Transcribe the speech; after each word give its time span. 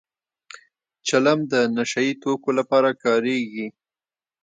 چلم 1.07 1.39
د 1.51 1.53
نشه 1.75 2.01
يي 2.07 2.13
توکو 2.21 2.49
لپاره 2.59 2.89
کارېږي 3.03 3.67